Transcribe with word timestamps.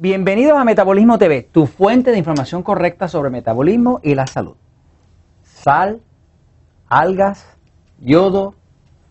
Bienvenidos 0.00 0.56
a 0.56 0.62
Metabolismo 0.62 1.18
TV, 1.18 1.42
tu 1.42 1.66
fuente 1.66 2.12
de 2.12 2.18
información 2.18 2.62
correcta 2.62 3.08
sobre 3.08 3.30
metabolismo 3.30 3.98
y 4.00 4.14
la 4.14 4.28
salud. 4.28 4.54
Sal, 5.42 6.02
algas, 6.88 7.58
yodo, 7.98 8.54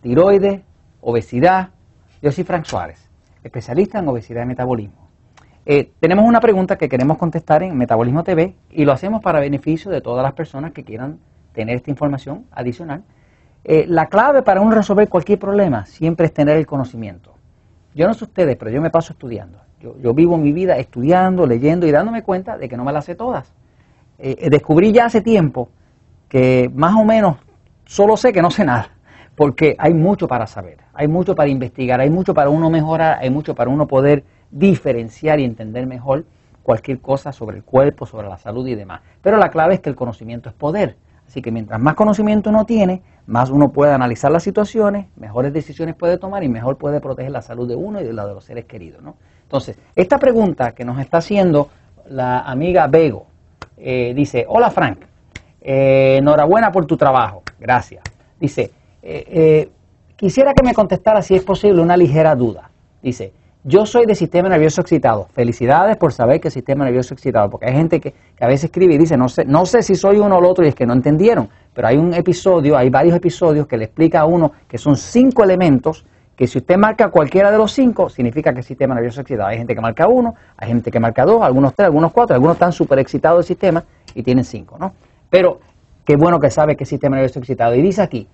tiroides, 0.00 0.62
obesidad. 1.02 1.72
Yo 2.22 2.32
soy 2.32 2.44
Frank 2.44 2.64
Suárez, 2.64 3.06
especialista 3.44 3.98
en 3.98 4.08
obesidad 4.08 4.44
y 4.44 4.46
metabolismo. 4.46 5.10
Eh, 5.66 5.92
tenemos 6.00 6.24
una 6.24 6.40
pregunta 6.40 6.78
que 6.78 6.88
queremos 6.88 7.18
contestar 7.18 7.62
en 7.62 7.76
Metabolismo 7.76 8.24
TV 8.24 8.56
y 8.70 8.86
lo 8.86 8.92
hacemos 8.92 9.20
para 9.20 9.40
beneficio 9.40 9.90
de 9.90 10.00
todas 10.00 10.22
las 10.22 10.32
personas 10.32 10.72
que 10.72 10.84
quieran 10.84 11.18
tener 11.52 11.76
esta 11.76 11.90
información 11.90 12.46
adicional. 12.50 13.04
Eh, 13.62 13.84
la 13.86 14.06
clave 14.06 14.40
para 14.40 14.62
uno 14.62 14.74
resolver 14.74 15.10
cualquier 15.10 15.38
problema 15.38 15.84
siempre 15.84 16.24
es 16.24 16.32
tener 16.32 16.56
el 16.56 16.66
conocimiento. 16.66 17.37
Yo 17.98 18.06
no 18.06 18.14
sé 18.14 18.26
ustedes, 18.26 18.56
pero 18.56 18.70
yo 18.70 18.80
me 18.80 18.90
paso 18.90 19.12
estudiando. 19.12 19.58
Yo, 19.80 20.14
vivo 20.14 20.36
mi 20.36 20.52
vida 20.52 20.76
estudiando, 20.76 21.48
leyendo 21.48 21.84
y 21.84 21.90
dándome 21.90 22.22
cuenta 22.22 22.56
de 22.56 22.68
que 22.68 22.76
no 22.76 22.84
me 22.84 22.92
las 22.92 23.04
sé 23.04 23.16
todas. 23.16 23.52
Eh, 24.20 24.36
eh, 24.38 24.50
descubrí 24.50 24.92
ya 24.92 25.06
hace 25.06 25.20
tiempo 25.20 25.68
que 26.28 26.70
más 26.72 26.94
o 26.94 27.04
menos 27.04 27.38
solo 27.86 28.16
sé 28.16 28.32
que 28.32 28.40
no 28.40 28.52
sé 28.52 28.64
nada, 28.64 28.90
porque 29.34 29.74
hay 29.80 29.94
mucho 29.94 30.28
para 30.28 30.46
saber, 30.46 30.78
hay 30.94 31.08
mucho 31.08 31.34
para 31.34 31.48
investigar, 31.48 32.00
hay 32.00 32.08
mucho 32.08 32.34
para 32.34 32.50
uno 32.50 32.70
mejorar, 32.70 33.18
hay 33.20 33.30
mucho 33.30 33.56
para 33.56 33.68
uno 33.68 33.88
poder 33.88 34.22
diferenciar 34.52 35.40
y 35.40 35.44
entender 35.44 35.84
mejor 35.88 36.24
cualquier 36.62 37.00
cosa 37.00 37.32
sobre 37.32 37.56
el 37.56 37.64
cuerpo, 37.64 38.06
sobre 38.06 38.28
la 38.28 38.38
salud 38.38 38.64
y 38.68 38.76
demás. 38.76 39.00
Pero 39.22 39.38
la 39.38 39.50
clave 39.50 39.74
es 39.74 39.80
que 39.80 39.90
el 39.90 39.96
conocimiento 39.96 40.48
es 40.48 40.54
poder. 40.54 40.94
Así 41.28 41.42
que 41.42 41.52
mientras 41.52 41.78
más 41.78 41.94
conocimiento 41.94 42.48
uno 42.48 42.64
tiene, 42.64 43.02
más 43.26 43.50
uno 43.50 43.70
puede 43.70 43.92
analizar 43.92 44.32
las 44.32 44.42
situaciones, 44.42 45.08
mejores 45.16 45.52
decisiones 45.52 45.94
puede 45.94 46.16
tomar 46.16 46.42
y 46.42 46.48
mejor 46.48 46.78
puede 46.78 47.02
proteger 47.02 47.30
la 47.30 47.42
salud 47.42 47.68
de 47.68 47.76
uno 47.76 48.00
y 48.00 48.04
de 48.04 48.14
la 48.14 48.26
de 48.26 48.32
los 48.32 48.44
seres 48.44 48.64
queridos. 48.64 49.02
¿no? 49.02 49.16
Entonces, 49.42 49.78
esta 49.94 50.18
pregunta 50.18 50.72
que 50.72 50.86
nos 50.86 50.98
está 50.98 51.18
haciendo 51.18 51.68
la 52.08 52.40
amiga 52.40 52.86
Bego, 52.86 53.26
eh, 53.76 54.14
dice, 54.16 54.46
hola 54.48 54.70
Frank, 54.70 55.00
eh, 55.60 56.16
enhorabuena 56.18 56.72
por 56.72 56.86
tu 56.86 56.96
trabajo, 56.96 57.42
gracias. 57.60 58.02
Dice, 58.40 58.70
eh, 59.02 59.70
quisiera 60.16 60.54
que 60.54 60.62
me 60.62 60.72
contestara 60.72 61.20
si 61.20 61.34
es 61.34 61.44
posible 61.44 61.82
una 61.82 61.98
ligera 61.98 62.34
duda. 62.34 62.70
Dice, 63.02 63.34
yo 63.64 63.86
soy 63.86 64.06
de 64.06 64.14
sistema 64.14 64.48
nervioso 64.48 64.80
excitado. 64.80 65.28
Felicidades 65.32 65.96
por 65.96 66.12
saber 66.12 66.40
que 66.40 66.50
sistema 66.50 66.84
nervioso 66.84 67.14
excitado, 67.14 67.50
porque 67.50 67.66
hay 67.66 67.74
gente 67.74 68.00
que, 68.00 68.14
a 68.40 68.46
veces 68.46 68.64
escribe 68.64 68.94
y 68.94 68.98
dice, 68.98 69.16
no 69.16 69.28
sé, 69.28 69.44
no 69.44 69.66
sé 69.66 69.82
si 69.82 69.94
soy 69.94 70.18
uno 70.18 70.36
o 70.36 70.38
el 70.38 70.44
otro 70.44 70.64
y 70.64 70.68
es 70.68 70.74
que 70.74 70.86
no 70.86 70.92
entendieron, 70.92 71.48
pero 71.74 71.88
hay 71.88 71.96
un 71.96 72.14
episodio, 72.14 72.76
hay 72.76 72.88
varios 72.88 73.16
episodios 73.16 73.66
que 73.66 73.76
le 73.76 73.84
explica 73.86 74.20
a 74.20 74.26
uno 74.26 74.52
que 74.68 74.78
son 74.78 74.96
cinco 74.96 75.42
elementos 75.42 76.04
que 76.36 76.46
si 76.46 76.58
usted 76.58 76.76
marca 76.76 77.10
cualquiera 77.10 77.50
de 77.50 77.58
los 77.58 77.72
cinco, 77.72 78.08
significa 78.08 78.52
que 78.52 78.60
el 78.60 78.64
sistema 78.64 78.94
nervioso 78.94 79.22
excitado. 79.22 79.48
Hay 79.48 79.58
gente 79.58 79.74
que 79.74 79.80
marca 79.80 80.06
uno, 80.06 80.36
hay 80.56 80.68
gente 80.68 80.88
que 80.88 81.00
marca 81.00 81.24
dos, 81.24 81.42
algunos 81.42 81.74
tres, 81.74 81.86
algunos 81.86 82.12
cuatro, 82.12 82.34
algunos 82.34 82.54
están 82.54 82.70
súper 82.70 83.00
excitados 83.00 83.38
del 83.38 83.46
sistema 83.48 83.82
y 84.14 84.22
tienen 84.22 84.44
cinco, 84.44 84.78
¿no? 84.78 84.92
Pero 85.28 85.58
qué 86.04 86.14
bueno 86.14 86.38
que 86.38 86.48
sabe 86.48 86.76
que 86.76 86.84
el 86.84 86.88
sistema 86.88 87.16
nervioso 87.16 87.40
excitado. 87.40 87.74
Y 87.74 87.82
dice 87.82 88.02
aquí, 88.02 88.28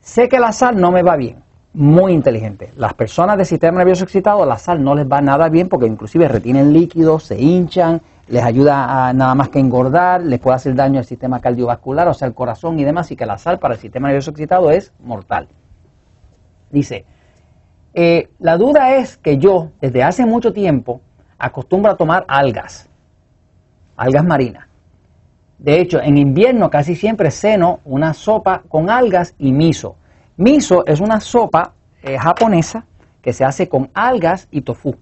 sé 0.00 0.28
que 0.28 0.40
la 0.40 0.50
sal 0.50 0.76
no 0.76 0.90
me 0.90 1.04
va 1.04 1.16
bien. 1.16 1.36
Muy 1.78 2.12
inteligente. 2.12 2.72
Las 2.74 2.92
personas 2.94 3.38
de 3.38 3.44
sistema 3.44 3.78
nervioso 3.78 4.02
excitado, 4.02 4.44
la 4.44 4.58
sal 4.58 4.82
no 4.82 4.96
les 4.96 5.06
va 5.06 5.20
nada 5.20 5.48
bien 5.48 5.68
porque 5.68 5.86
inclusive 5.86 6.26
retienen 6.26 6.72
líquidos, 6.72 7.22
se 7.22 7.40
hinchan, 7.40 8.02
les 8.26 8.42
ayuda 8.42 9.06
a 9.06 9.12
nada 9.12 9.36
más 9.36 9.48
que 9.48 9.60
engordar, 9.60 10.20
les 10.22 10.40
puede 10.40 10.56
hacer 10.56 10.74
daño 10.74 10.98
al 10.98 11.04
sistema 11.04 11.38
cardiovascular, 11.38 12.08
o 12.08 12.14
sea, 12.14 12.26
al 12.26 12.34
corazón 12.34 12.80
y 12.80 12.84
demás, 12.84 13.12
y 13.12 13.16
que 13.16 13.24
la 13.26 13.38
sal 13.38 13.60
para 13.60 13.74
el 13.74 13.80
sistema 13.80 14.08
nervioso 14.08 14.32
excitado 14.32 14.72
es 14.72 14.92
mortal. 14.98 15.46
Dice, 16.72 17.04
eh, 17.94 18.28
la 18.40 18.56
duda 18.56 18.96
es 18.96 19.16
que 19.16 19.38
yo 19.38 19.70
desde 19.80 20.02
hace 20.02 20.26
mucho 20.26 20.52
tiempo 20.52 21.00
acostumbro 21.38 21.92
a 21.92 21.96
tomar 21.96 22.24
algas, 22.26 22.88
algas 23.96 24.24
marinas. 24.24 24.66
De 25.58 25.78
hecho, 25.80 26.00
en 26.00 26.18
invierno 26.18 26.70
casi 26.70 26.96
siempre 26.96 27.30
ceno 27.30 27.78
una 27.84 28.14
sopa 28.14 28.64
con 28.68 28.90
algas 28.90 29.36
y 29.38 29.52
miso. 29.52 29.94
Miso 30.38 30.86
es 30.86 31.00
una 31.00 31.18
sopa 31.20 31.72
eh, 32.00 32.16
japonesa 32.16 32.84
que 33.20 33.32
se 33.32 33.44
hace 33.44 33.68
con 33.68 33.90
algas 33.92 34.46
y 34.52 34.60
tofu. 34.60 34.94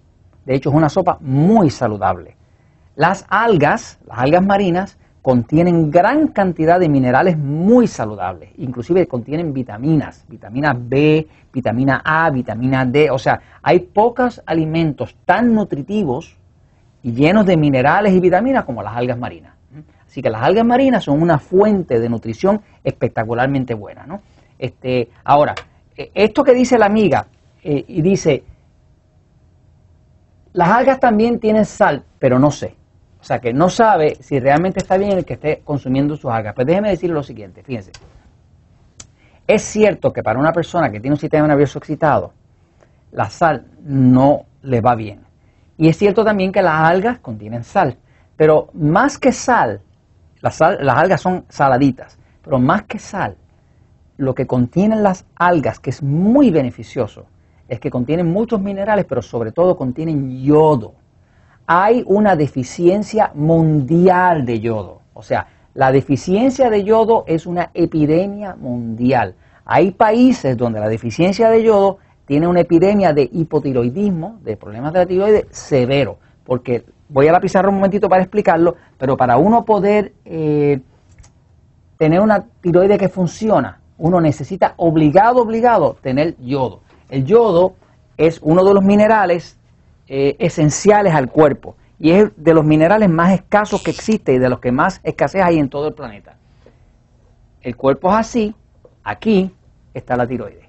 De 0.47 0.55
hecho, 0.55 0.71
es 0.71 0.75
una 0.75 0.89
sopa 0.89 1.19
muy 1.21 1.69
saludable. 1.69 2.37
Las 2.95 3.27
algas, 3.29 3.99
las 4.07 4.19
algas 4.19 4.43
marinas, 4.43 4.99
contienen 5.21 5.91
gran 5.91 6.29
cantidad 6.29 6.81
de 6.81 6.89
minerales 6.89 7.37
muy 7.37 7.87
saludables, 7.87 8.51
inclusive 8.57 9.07
contienen 9.07 9.53
vitaminas, 9.53 10.25
vitamina 10.27 10.75
B, 10.75 11.27
vitamina 11.53 12.01
A, 12.03 12.31
vitamina 12.31 12.87
D, 12.87 13.11
o 13.11 13.19
sea, 13.19 13.39
hay 13.63 13.81
pocos 13.81 14.41
alimentos 14.47 15.17
tan 15.27 15.53
nutritivos 15.53 16.39
y 17.03 17.13
llenos 17.13 17.45
de 17.45 17.59
minerales 17.59 18.15
y 18.15 18.21
vitaminas 18.21 18.65
como 18.65 18.83
las 18.83 18.97
algas 18.97 19.19
marinas. 19.19 19.53
Así 20.07 20.23
que 20.23 20.31
las 20.31 20.43
algas 20.43 20.65
marinas 20.65 21.05
son 21.05 21.21
una 21.21 21.39
fuente 21.39 22.01
de 22.01 22.09
nutrición 22.09 22.63
espectacularmente 22.83 23.75
buena. 23.75 24.07
¿no? 24.07 24.23
Este, 24.59 25.11
ahora, 25.25 25.55
e, 25.97 26.11
esto 26.15 26.43
que 26.45 26.55
dice 26.55 26.79
la 26.79 26.87
amiga, 26.87 27.27
eh, 27.63 27.85
y 27.89 28.03
dice, 28.03 28.45
las 30.53 30.69
algas 30.69 31.01
también 31.01 31.39
tienen 31.39 31.65
sal, 31.65 32.05
pero 32.19 32.39
no 32.39 32.51
sé. 32.51 32.75
O 33.21 33.25
sea, 33.25 33.41
que 33.41 33.53
no 33.53 33.69
sabe 33.69 34.17
si 34.21 34.39
realmente 34.39 34.79
está 34.79 34.97
bien 34.97 35.13
el 35.13 35.25
que 35.25 35.35
esté 35.35 35.63
consumiendo 35.65 36.17
sus 36.17 36.31
algas. 36.31 36.55
Pues 36.55 36.67
déjeme 36.67 36.91
decirle 36.91 37.15
lo 37.15 37.23
siguiente, 37.23 37.63
fíjense. 37.63 37.91
Es 39.47 39.63
cierto 39.63 40.13
que 40.13 40.23
para 40.23 40.39
una 40.39 40.53
persona 40.53 40.91
que 40.91 41.01
tiene 41.01 41.15
un 41.15 41.21
sistema 41.21 41.47
nervioso 41.47 41.79
excitado, 41.79 42.33
la 43.13 43.29
sal 43.31 43.67
no 43.83 44.47
le 44.63 44.81
va 44.81 44.95
bien. 44.95 45.25
Y 45.77 45.89
es 45.89 45.97
cierto 45.97 46.25
también 46.25 46.53
que 46.53 46.63
las 46.63 46.89
algas 46.89 47.19
contienen 47.19 47.65
sal. 47.65 47.97
Pero 48.37 48.69
más 48.75 49.19
que 49.19 49.33
sal, 49.33 49.81
las, 50.41 50.61
las 50.61 50.97
algas 50.97 51.21
son 51.21 51.45
saladitas, 51.49 52.19
pero 52.43 52.59
más 52.59 52.85
que 52.85 52.99
sal, 52.99 53.37
lo 54.17 54.35
que 54.35 54.47
contienen 54.47 55.03
las 55.03 55.25
algas, 55.37 55.81
que 55.81 55.91
es 55.91 56.03
muy 56.03 56.51
beneficioso, 56.51 57.27
es 57.69 57.81
que 57.81 57.91
contienen 57.91 58.33
muchos 58.33 58.61
minerales, 58.61 59.05
pero 59.09 59.23
sobre 59.23 59.53
todo 59.53 59.77
contienen 59.77 60.43
yodo 60.43 60.95
hay 61.67 62.05
una 62.07 62.37
deficiencia 62.37 63.33
mundial 63.35 64.47
de 64.47 64.61
yodo. 64.61 65.01
O 65.15 65.23
sea, 65.23 65.49
la 65.75 65.93
deficiencia 65.93 66.71
de 66.71 66.85
yodo 66.85 67.25
es 67.27 67.47
una 67.47 67.71
epidemia 67.75 68.55
mundial. 68.55 69.35
Hay 69.65 69.91
países 69.91 70.57
donde 70.57 70.81
la 70.81 70.89
deficiencia 70.89 71.51
de 71.51 71.65
yodo 71.65 71.99
tiene 72.25 72.47
una 72.47 72.61
epidemia 72.61 73.13
de 73.13 73.29
hipotiroidismo, 73.33 74.39
de 74.43 74.57
problemas 74.57 74.93
de 74.93 74.99
la 75.01 75.07
tiroides 75.07 75.47
severo. 75.51 76.19
Porque 76.45 76.85
voy 77.09 77.27
a 77.27 77.33
la 77.33 77.41
pizarra 77.41 77.69
un 77.69 77.77
momentito 77.77 78.09
para 78.09 78.23
explicarlo, 78.23 78.77
pero 78.97 79.17
para 79.17 79.37
uno 79.37 79.65
poder 79.65 80.13
eh, 80.25 80.81
tener 81.99 82.21
una 82.21 82.45
tiroide 82.61 82.97
que 82.97 83.09
funciona, 83.09 83.81
uno 83.99 84.21
necesita 84.21 84.75
obligado, 84.77 85.43
obligado 85.43 85.97
tener 86.01 86.37
yodo. 86.39 86.81
El 87.09 87.25
yodo 87.25 87.75
es 88.17 88.41
uno 88.43 88.65
de 88.65 88.75
los 88.75 88.85
minerales 88.85 89.59
eh, 90.09 90.37
esenciales 90.39 91.15
al 91.15 91.31
cuerpo 91.31 91.77
y 91.99 92.11
es 92.11 92.31
de 92.37 92.55
los 92.55 92.65
minerales 92.65 93.09
más 93.09 93.33
escasos 93.33 93.83
que 93.83 93.91
existe 93.91 94.35
y 94.35 94.39
de 94.39 94.49
los 94.49 94.61
que 94.61 94.73
más 94.73 95.01
escasez 95.03 95.43
hay 95.43 95.59
en 95.59 95.69
todo 95.69 95.89
el 95.89 95.95
planeta. 95.95 96.37
El 97.63 97.77
cuerpo 97.77 98.11
es 98.11 98.17
así, 98.17 98.55
aquí 99.03 99.51
está 99.95 100.17
la 100.17 100.27
tiroides. 100.27 100.67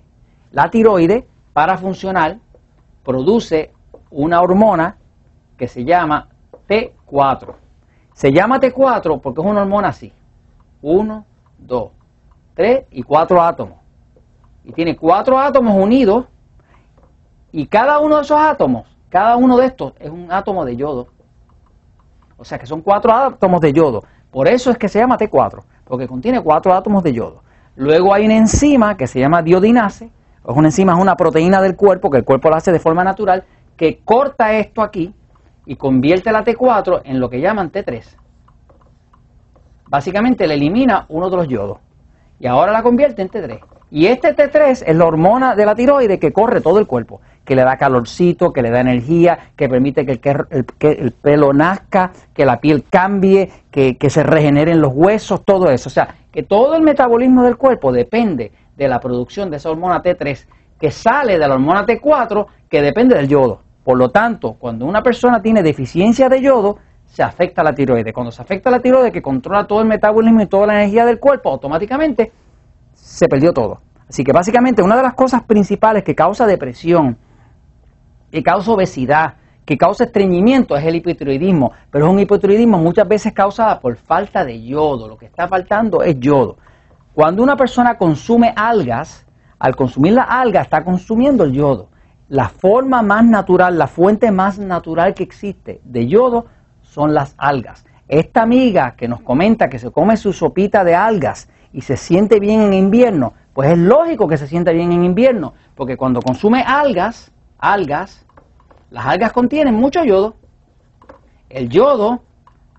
La 0.51 0.69
tiroides, 0.69 1.25
para 1.53 1.77
funcionar, 1.77 2.37
produce 3.03 3.71
una 4.09 4.41
hormona 4.41 4.97
que 5.57 5.67
se 5.67 5.83
llama 5.83 6.29
T4. 6.67 7.53
Se 8.13 8.31
llama 8.31 8.59
T4 8.59 9.19
porque 9.21 9.41
es 9.41 9.47
una 9.47 9.61
hormona 9.61 9.89
así. 9.89 10.11
Uno, 10.81 11.25
dos, 11.57 11.91
tres 12.57 12.85
y 12.91 13.03
cuatro 13.03 13.41
átomos. 13.41 13.77
Y 14.65 14.73
tiene 14.73 14.97
cuatro 14.97 15.39
átomos 15.39 15.73
unidos 15.73 16.25
y 17.53 17.67
cada 17.67 17.99
uno 17.99 18.17
de 18.17 18.23
esos 18.23 18.37
átomos 18.37 18.97
cada 19.09 19.37
uno 19.37 19.57
de 19.57 19.67
estos 19.67 19.93
es 19.99 20.09
un 20.09 20.31
átomo 20.31 20.65
de 20.65 20.75
yodo. 20.75 21.07
O 22.37 22.43
sea 22.43 22.59
que 22.59 22.65
son 22.65 22.81
cuatro 22.81 23.13
átomos 23.13 23.61
de 23.61 23.73
yodo. 23.73 24.03
Por 24.31 24.47
eso 24.47 24.69
es 24.69 24.77
que 24.77 24.89
se 24.89 24.99
llama 24.99 25.17
T4, 25.17 25.63
porque 25.85 26.07
contiene 26.07 26.41
cuatro 26.41 26.73
átomos 26.73 27.03
de 27.03 27.13
yodo. 27.13 27.41
Luego 27.75 28.13
hay 28.13 28.25
una 28.25 28.35
enzima 28.35 28.97
que 28.97 29.07
se 29.07 29.19
llama 29.19 29.41
diodinase. 29.41 30.05
Es 30.05 30.55
una 30.55 30.67
enzima, 30.67 30.93
es 30.93 30.99
una 30.99 31.15
proteína 31.15 31.61
del 31.61 31.75
cuerpo 31.75 32.09
que 32.09 32.17
el 32.17 32.25
cuerpo 32.25 32.49
la 32.49 32.57
hace 32.57 32.71
de 32.71 32.79
forma 32.79 33.03
natural, 33.03 33.45
que 33.75 33.99
corta 34.03 34.53
esto 34.53 34.81
aquí 34.81 35.13
y 35.65 35.75
convierte 35.75 36.31
la 36.31 36.43
T4 36.43 37.01
en 37.05 37.19
lo 37.19 37.29
que 37.29 37.39
llaman 37.39 37.71
T3. 37.71 38.03
Básicamente 39.87 40.47
le 40.47 40.55
elimina 40.55 41.05
uno 41.09 41.29
de 41.29 41.37
los 41.37 41.47
yodos 41.47 41.79
y 42.39 42.47
ahora 42.47 42.71
la 42.71 42.83
convierte 42.83 43.21
en 43.21 43.29
T3. 43.29 43.59
Y 43.89 44.07
este 44.07 44.35
T3 44.35 44.83
es 44.85 44.95
la 44.95 45.05
hormona 45.05 45.55
de 45.55 45.65
la 45.65 45.75
tiroide 45.75 46.19
que 46.19 46.33
corre 46.33 46.61
todo 46.61 46.79
el 46.79 46.87
cuerpo 46.87 47.21
que 47.47 47.55
le 47.55 47.63
da 47.63 47.77
calorcito, 47.77 48.51
que 48.51 48.61
le 48.61 48.69
da 48.69 48.81
energía, 48.81 49.39
que 49.55 49.69
permite 49.69 50.05
que 50.05 50.19
el, 50.81 51.11
pelo 51.13 51.53
nazca, 51.53 52.11
que 52.33 52.45
la 52.45 52.59
piel 52.59 52.83
cambie, 52.89 53.49
que, 53.71 53.97
que, 53.97 54.09
se 54.09 54.21
regeneren 54.21 54.81
los 54.81 54.91
huesos, 54.93 55.45
todo 55.45 55.71
eso. 55.71 55.87
O 55.87 55.91
sea, 55.91 56.13
que 56.29 56.43
todo 56.43 56.75
el 56.75 56.81
metabolismo 56.81 57.43
del 57.43 57.55
cuerpo 57.55 57.93
depende 57.93 58.51
de 58.75 58.87
la 58.89 58.99
producción 58.99 59.49
de 59.49 59.57
esa 59.57 59.69
hormona 59.69 60.03
T3 60.03 60.45
que 60.77 60.91
sale 60.91 61.39
de 61.39 61.47
la 61.47 61.55
hormona 61.55 61.85
T4 61.85 62.45
que 62.69 62.81
depende 62.81 63.15
del 63.15 63.29
yodo. 63.29 63.61
Por 63.83 63.97
lo 63.97 64.09
tanto, 64.09 64.57
cuando 64.59 64.85
una 64.85 65.01
persona 65.01 65.41
tiene 65.41 65.63
deficiencia 65.63 66.27
de 66.27 66.41
yodo, 66.41 66.79
se 67.17 67.23
afecta 67.23 67.63
la 67.63 67.73
tiroides. 67.73 68.13
Cuando 68.13 68.31
se 68.31 68.43
afecta 68.43 68.69
la 68.69 68.79
tiroides, 68.79 69.11
que 69.11 69.23
controla 69.23 69.65
todo 69.65 69.81
el 69.81 69.87
metabolismo 69.87 70.39
y 70.43 70.45
toda 70.45 70.67
la 70.67 70.73
energía 70.75 71.03
del 71.03 71.19
cuerpo, 71.19 71.49
automáticamente 71.49 72.31
se 72.93 73.27
perdió 73.27 73.51
todo. 73.53 73.81
Así 74.07 74.23
que 74.23 74.31
básicamente 74.31 74.83
una 74.83 74.95
de 74.95 75.01
las 75.01 75.15
cosas 75.15 75.41
principales 75.41 76.03
que 76.03 76.13
causa 76.13 76.45
depresión, 76.45 77.17
que 78.31 78.43
causa 78.43 78.69
obesidad, 78.69 79.33
que 79.65 79.79
causa 79.79 80.03
estreñimiento 80.03 80.77
es 80.77 80.85
el 80.85 80.97
hipotiroidismo, 80.97 81.71
pero 81.89 82.05
es 82.05 82.11
un 82.13 82.19
hipotiroidismo 82.19 82.77
muchas 82.77 83.07
veces 83.07 83.33
causado 83.33 83.79
por 83.79 83.95
falta 83.95 84.45
de 84.45 84.63
yodo. 84.63 85.07
Lo 85.07 85.17
que 85.17 85.25
está 85.25 85.47
faltando 85.47 86.03
es 86.03 86.19
yodo. 86.19 86.59
Cuando 87.15 87.41
una 87.41 87.57
persona 87.57 87.97
consume 87.97 88.53
algas, 88.55 89.25
al 89.57 89.75
consumir 89.75 90.13
la 90.13 90.21
alga 90.21 90.61
está 90.61 90.83
consumiendo 90.83 91.45
el 91.45 91.53
yodo. 91.53 91.89
La 92.29 92.47
forma 92.47 93.01
más 93.01 93.25
natural, 93.25 93.75
la 93.75 93.87
fuente 93.87 94.29
más 94.29 94.59
natural 94.59 95.15
que 95.15 95.23
existe 95.23 95.81
de 95.83 96.05
yodo 96.05 96.45
son 96.89 97.13
las 97.13 97.35
algas. 97.37 97.85
Esta 98.07 98.41
amiga 98.41 98.95
que 98.95 99.07
nos 99.07 99.21
comenta 99.21 99.69
que 99.69 99.79
se 99.79 99.91
come 99.91 100.17
su 100.17 100.33
sopita 100.33 100.83
de 100.83 100.95
algas 100.95 101.49
y 101.73 101.81
se 101.81 101.97
siente 101.97 102.39
bien 102.39 102.61
en 102.61 102.73
invierno, 102.73 103.33
pues 103.53 103.71
es 103.71 103.77
lógico 103.77 104.27
que 104.27 104.37
se 104.37 104.47
sienta 104.47 104.71
bien 104.71 104.91
en 104.91 105.03
invierno, 105.03 105.53
porque 105.75 105.97
cuando 105.97 106.21
consume 106.21 106.63
algas, 106.65 107.31
algas, 107.59 108.25
las 108.89 109.05
algas 109.05 109.33
contienen 109.33 109.75
mucho 109.75 110.03
yodo. 110.03 110.35
El 111.49 111.69
yodo 111.69 112.21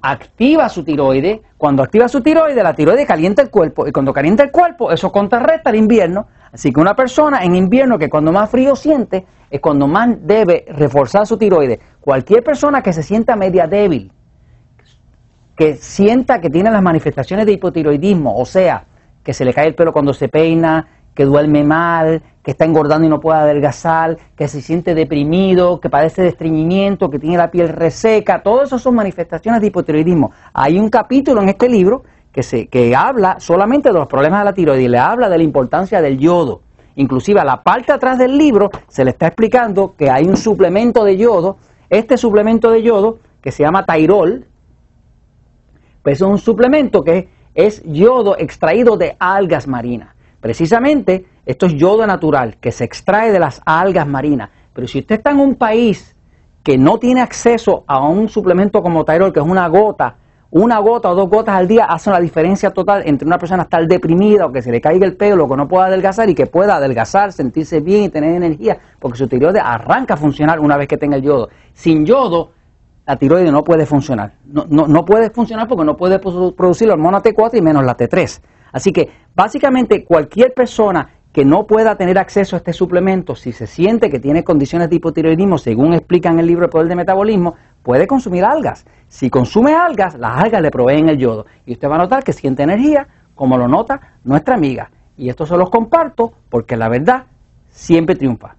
activa 0.01 0.69
su 0.69 0.85
tiroide. 0.85 1.43
Cuando 1.57 1.83
activa 1.83 2.09
su 2.09 2.23
tiroide, 2.23 2.63
la 2.63 2.75
tiroide 2.75 3.07
calienta 3.07 3.43
el 3.43 3.51
cuerpo. 3.51 3.87
Y 3.87 3.93
cuando 3.93 4.13
calienta 4.13 4.43
el 4.43 4.51
cuerpo, 4.51 4.91
eso 4.91 5.13
contrarresta 5.13 5.71
el 5.71 5.77
invierno. 5.77 6.29
Así 6.53 6.73
que 6.73 6.81
una 6.81 6.95
persona 6.95 7.45
en 7.45 7.55
invierno 7.55 7.99
que 7.99 8.09
cuando 8.09 8.33
más 8.33 8.51
frío 8.51 8.75
siente, 8.77 9.27
es 9.51 9.61
cuando 9.61 9.87
más 9.87 10.17
debe 10.21 10.65
reforzar 10.69 11.27
su 11.27 11.37
tiroide. 11.37 11.81
Cualquier 12.01 12.43
persona 12.43 12.83
que 12.83 12.93
se 12.93 13.03
sienta 13.03 13.37
media 13.37 13.67
débil, 13.67 14.13
que 15.57 15.77
sienta 15.77 16.41
que 16.41 16.51
tiene 16.51 16.71
las 16.71 16.83
manifestaciones 16.83 17.47
de 17.47 17.53
hipotiroidismo, 17.53 18.37
o 18.37 18.45
sea, 18.45 18.85
que 19.23 19.33
se 19.33 19.45
le 19.45 19.53
cae 19.53 19.67
el 19.67 19.75
pelo 19.75 19.93
cuando 19.93 20.15
se 20.15 20.29
peina, 20.29 20.87
que 21.15 21.25
duerme 21.25 21.65
mal, 21.65 22.23
que 22.45 22.53
está 22.53 22.65
engordando 22.65 23.05
y 23.05 23.11
no 23.11 23.19
puede 23.19 23.41
adelgazar, 23.41 24.17
que 24.37 24.47
se 24.47 24.63
siente 24.63 24.95
deprimido, 24.95 25.81
que 25.81 25.91
padece 25.91 26.23
de 26.23 26.29
estreñimiento, 26.29 27.11
que 27.11 27.19
tiene 27.19 27.37
la 27.37 27.51
piel 27.51 27.71
reseca, 27.71 28.41
todo 28.41 28.63
eso 28.63 28.79
son 28.79 28.95
manifestaciones 28.95 29.61
de 29.61 29.67
hipotiroidismo. 29.67 30.31
Hay 30.55 30.79
un 30.79 30.89
capítulo 30.89 31.43
en 31.43 31.49
este 31.49 31.69
libro 31.69 32.05
que, 32.33 32.43
se, 32.43 32.69
que 32.69 32.95
habla 32.95 33.41
solamente 33.41 33.89
de 33.89 33.95
los 33.95 34.07
problemas 34.07 34.41
de 34.41 34.45
la 34.45 34.53
tiroides 34.53 34.85
y 34.85 34.89
le 34.89 34.99
habla 34.99 35.29
de 35.29 35.39
la 35.39 35.45
importancia 35.45 36.01
del 36.01 36.19
yodo. 36.19 36.63
Inclusive 36.97 37.41
a 37.41 37.45
la 37.45 37.63
parte 37.63 37.93
atrás 37.93 38.19
del 38.19 38.37
libro 38.37 38.71
se 38.89 39.05
le 39.05 39.11
está 39.11 39.29
explicando 39.29 39.95
que 39.97 40.11
hay 40.11 40.25
un 40.25 40.37
suplemento 40.37 41.05
de 41.05 41.17
yodo, 41.17 41.59
este 41.89 42.17
suplemento 42.17 42.71
de 42.71 42.83
yodo 42.83 43.19
que 43.41 43.53
se 43.53 43.63
llama 43.63 43.85
Tairol, 43.85 44.47
pues 46.03 46.17
es 46.17 46.23
un 46.23 46.39
suplemento 46.39 47.03
que 47.03 47.29
es 47.55 47.83
yodo 47.85 48.37
extraído 48.39 48.97
de 48.97 49.17
algas 49.19 49.67
marinas. 49.67 50.15
Precisamente, 50.41 51.27
esto 51.45 51.67
es 51.67 51.75
yodo 51.75 52.07
natural 52.07 52.57
que 52.61 52.71
se 52.71 52.85
extrae 52.85 53.33
de 53.33 53.41
las 53.41 53.61
algas 53.65 54.07
marinas. 54.07 54.51
Pero 54.73 54.87
si 54.87 55.01
usted 55.01 55.17
está 55.17 55.33
en 55.33 55.41
un 55.41 55.57
país 55.57 56.15
que 56.63 56.79
no 56.79 56.99
tiene 56.99 57.21
acceso 57.21 57.85
a 57.87 58.07
un 58.07 58.29
suplemento 58.29 58.83
como 58.83 59.05
Tyrol, 59.05 59.33
que 59.33 59.41
es 59.41 59.47
una 59.47 59.67
gota, 59.69 60.17
una 60.51 60.79
gota 60.79 61.11
o 61.11 61.15
dos 61.15 61.29
gotas 61.29 61.55
al 61.55 61.69
día 61.69 61.85
hace 61.85 62.11
la 62.11 62.21
diferencia 62.21 62.71
total 62.71 63.03
entre 63.05 63.27
una 63.27 63.39
persona 63.39 63.65
estar 63.65 63.87
deprimida 63.87 64.47
o 64.47 64.53
que 64.53 64.63
se 64.63 64.71
le 64.71 64.81
caiga 64.81 65.05
el 65.05 65.15
pelo 65.17 65.45
o 65.45 65.49
que 65.49 65.57
no 65.57 65.69
pueda 65.69 65.87
adelgazar 65.87 66.31
y 66.31 66.35
que 66.35 66.47
pueda 66.47 66.77
adelgazar, 66.77 67.33
sentirse 67.33 67.81
bien 67.81 68.05
y 68.05 68.09
tener 68.09 68.35
energía, 68.35 68.79
porque 68.99 69.19
su 69.19 69.29
tiroides 69.29 69.63
arranca 69.63 70.15
a 70.15 70.17
funcionar 70.17 70.59
una 70.61 70.77
vez 70.77 70.89
que 70.89 70.97
tenga 70.97 71.17
el 71.17 71.23
yodo. 71.23 71.51
Sin 71.75 72.07
yodo, 72.07 72.51
la 73.07 73.17
tiroides 73.17 73.53
no 73.53 73.63
puede 73.63 73.85
funcionar. 73.85 74.33
No, 74.47 74.65
no, 74.69 74.87
no 74.87 75.05
puede 75.05 75.31
funcionar 75.31 75.69
porque 75.69 75.85
no 75.85 75.97
puede 75.97 76.19
producir 76.19 76.89
la 76.89 76.95
hormona 76.95 77.23
T4 77.23 77.59
y 77.59 77.61
menos 77.61 77.85
la 77.85 77.97
T3. 77.97 78.41
Así 78.73 78.93
que 78.93 79.11
básicamente 79.35 80.05
cualquier 80.05 80.55
persona 80.55 81.09
que 81.39 81.45
no 81.45 81.69
pueda 81.69 81.95
tener 81.95 82.19
acceso 82.19 82.57
a 82.57 82.59
este 82.59 82.73
suplemento, 82.73 83.37
si 83.37 83.53
se 83.53 83.69
siente 83.69 84.11
que 84.11 84.19
tiene 84.19 84.43
condiciones 84.43 84.91
de 84.91 84.97
hipotiroidismo, 84.97 85.57
según 85.57 85.95
explica 85.95 86.31
en 86.31 86.41
el 86.41 86.47
libro 86.47 86.65
El 86.65 86.71
Poder 86.71 86.89
de 86.89 86.97
Metabolismo, 86.97 87.55
puede 87.85 88.09
consumir 88.09 88.45
algas. 88.45 88.85
Si 89.07 89.31
consume 89.31 89.73
algas, 89.73 90.17
las 90.19 90.37
algas 90.37 90.61
le 90.61 90.73
proveen 90.73 91.09
el 91.09 91.17
yodo. 91.17 91.47
Y 91.65 91.75
usted 91.75 91.89
va 91.89 91.95
a 91.95 91.99
notar 91.99 92.25
que 92.25 92.33
siente 92.33 92.65
energía, 92.65 93.07
como 93.37 93.57
lo 93.57 93.69
nota 93.69 94.01
nuestra 94.25 94.57
amiga. 94.57 94.91
Y 95.17 95.29
esto 95.29 95.47
se 95.47 95.57
los 95.57 95.71
comparto 95.71 96.33
porque 96.49 96.77
la 96.77 96.89
verdad 96.89 97.27
siempre 97.69 98.17
triunfa. 98.17 98.57